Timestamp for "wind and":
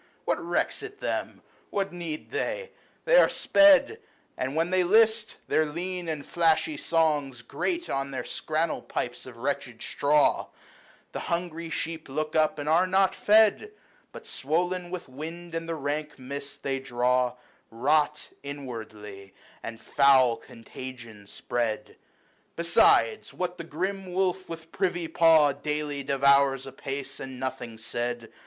15.07-15.69